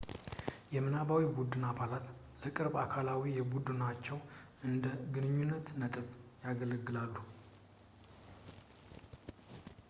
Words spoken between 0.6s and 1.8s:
የምናባዊ ቡድን